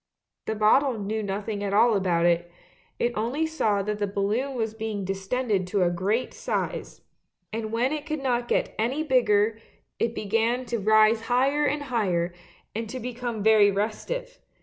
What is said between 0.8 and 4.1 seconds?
knew nothing at all about it; it only saw that the